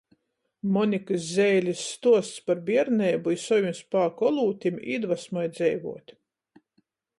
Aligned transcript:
Monikys 0.75 1.27
Zeilis 1.33 1.83
stuosts 1.89 2.39
par 2.47 2.63
bierneibu 2.71 3.35
i 3.37 3.39
sovim 3.43 3.77
spāka 3.81 4.27
olūtim 4.33 4.83
īdvasmoj 4.97 5.47
dzeivuot. 5.59 6.19